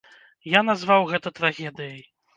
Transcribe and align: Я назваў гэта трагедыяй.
Я 0.53 0.63
назваў 0.69 1.05
гэта 1.11 1.33
трагедыяй. 1.41 2.01